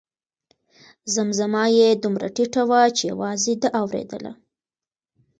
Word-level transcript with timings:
زمزمه 1.13 1.63
یې 1.77 1.89
دومره 2.03 2.27
ټیټه 2.35 2.61
وه 2.69 2.81
چې 2.97 3.03
یوازې 3.11 3.53
ده 3.61 3.69
اورېدله. 3.81 4.31